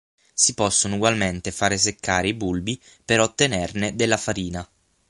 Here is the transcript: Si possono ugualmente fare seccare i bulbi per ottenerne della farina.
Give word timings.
Si 0.33 0.55
possono 0.55 0.95
ugualmente 0.95 1.51
fare 1.51 1.77
seccare 1.77 2.27
i 2.29 2.33
bulbi 2.33 2.81
per 3.05 3.19
ottenerne 3.19 3.95
della 3.95 4.17
farina. 4.17 4.67